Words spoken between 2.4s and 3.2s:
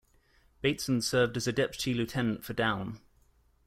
for Down.